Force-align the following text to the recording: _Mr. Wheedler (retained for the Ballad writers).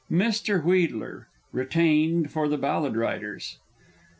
_Mr. 0.11 0.63
Wheedler 0.63 1.27
(retained 1.51 2.31
for 2.31 2.47
the 2.47 2.57
Ballad 2.57 2.95
writers). 2.95 3.59